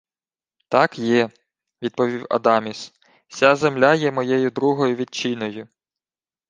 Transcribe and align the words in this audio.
—Так 0.67 0.99
є,— 0.99 1.29
відповів 1.81 2.27
Адаміс.— 2.29 2.93
Ся 3.27 3.55
земля 3.55 3.93
є 3.95 4.11
моєю 4.11 4.49
другою 4.51 4.95
вітчиною. 4.95 5.67